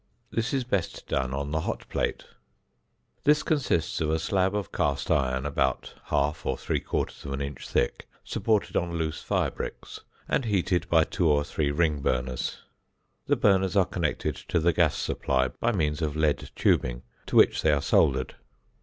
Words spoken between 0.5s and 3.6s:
is best done on the "hot plate" (fig. 13). This